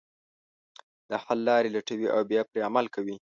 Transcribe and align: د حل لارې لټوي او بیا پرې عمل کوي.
د 1.09 1.11
حل 1.23 1.39
لارې 1.49 1.73
لټوي 1.75 2.07
او 2.15 2.21
بیا 2.29 2.41
پرې 2.49 2.59
عمل 2.67 2.85
کوي. 2.95 3.15